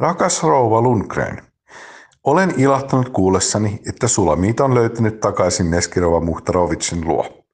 [0.00, 1.42] Rakas rouva Lundgren,
[2.24, 7.44] olen ilahtunut kuullessani, että Sulamiita on löytynyt takaisin Neskirova Muhtarovicin luo.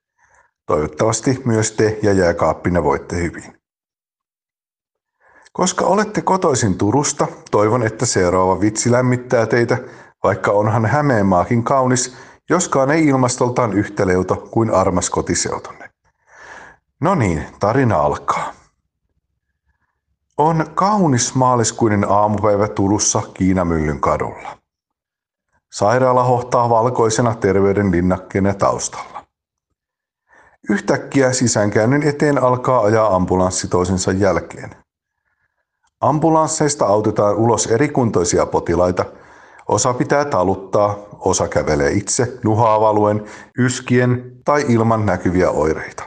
[0.66, 3.58] Toivottavasti myös te ja jääkaappina voitte hyvin.
[5.52, 9.78] Koska olette kotoisin Turusta, toivon, että seuraava vitsi lämmittää teitä,
[10.24, 12.16] vaikka onhan Hämeenmaakin kaunis,
[12.50, 15.90] joskaan ei ilmastoltaan yhtä leuto kuin armas kotiseutonne.
[17.00, 18.43] No niin, tarina alkaa.
[20.38, 24.56] On kaunis maaliskuinen aamupäivä Turussa Kiinamyllyn kadulla.
[25.72, 29.24] Sairaala hohtaa valkoisena terveyden linnakkeena taustalla.
[30.70, 34.70] Yhtäkkiä sisäänkäynnin eteen alkaa ajaa ambulanssi toisensa jälkeen.
[36.00, 39.04] Ambulansseista autetaan ulos erikuntoisia potilaita.
[39.68, 43.24] Osa pitää taluttaa, osa kävelee itse nuhaavaluen,
[43.58, 46.04] yskien tai ilman näkyviä oireita.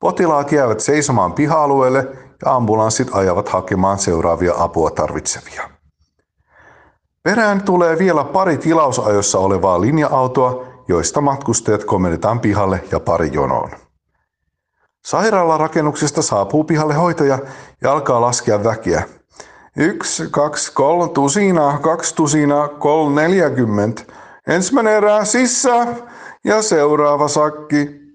[0.00, 5.70] Potilaat jäävät seisomaan piha-alueelle ja ambulanssit ajavat hakemaan seuraavia apua tarvitsevia.
[7.22, 13.70] Perään tulee vielä pari tilausajossa olevaa linja-autoa, joista matkustajat komennetaan pihalle ja pari jonoon.
[15.04, 17.38] Sairaalarakennuksesta saapuu pihalle hoitaja
[17.82, 19.02] ja alkaa laskea väkeä.
[19.76, 24.02] Yksi, kaksi, kolme tusina, kaksi tusina, kolme neljäkymmentä.
[24.46, 25.96] Ensimmäinen erä sisään
[26.44, 28.07] ja seuraava sakki.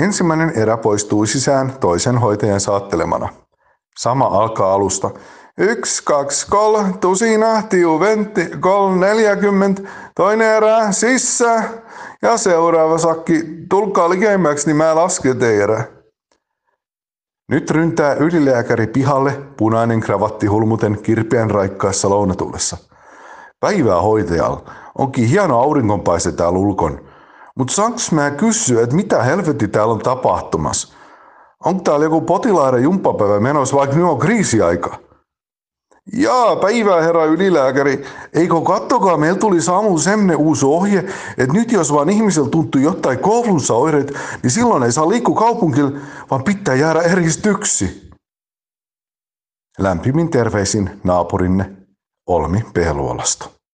[0.00, 3.28] Ensimmäinen erä poistuu sisään toisen hoitajan saattelemana.
[3.98, 5.10] Sama alkaa alusta.
[5.58, 9.82] Yksi, kaksi, kolme, tusina, tiu, ventti, kolme, neljäkymmentä,
[10.14, 11.64] toinen erä, sissä
[12.22, 13.44] ja seuraava sakki.
[13.68, 15.84] Tulkaa likemmäksi, niin mä lasken teidän.
[17.48, 22.76] Nyt ryntää ylilääkäri pihalle, punainen kravatti hulmuten kirpeän raikkaassa lounatullessa.
[23.60, 24.70] Päivää hoitajalla.
[24.98, 27.00] Onkin hieno aurinkonpaiste täällä ulkon.
[27.58, 30.96] Mutta saanko mä kysyä, että mitä helvetti täällä on tapahtumassa?
[31.64, 34.98] Onko täällä joku potilaiden jumppapäivä menossa, vaikka nyt on kriisiaika?
[36.12, 38.04] Jaa, päivää herra ylilääkäri.
[38.32, 40.98] Eikö kattokaa, meillä tuli saamu semmoinen uusi ohje,
[41.38, 45.90] että nyt jos vaan ihmisellä tuntuu jotain koulunsa-oireet, niin silloin ei saa liikkua kaupunkilla,
[46.30, 48.10] vaan pitää jäädä eristyksi.
[49.78, 51.76] Lämpimin terveisin naapurinne
[52.26, 53.55] Olmi Pehluolasta.